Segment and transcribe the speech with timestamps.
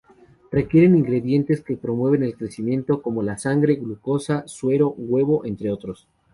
[0.51, 6.07] Requieren ingredientes que promueven el crecimiento, como la sangre, glucosa, suero, huevo, entre otros.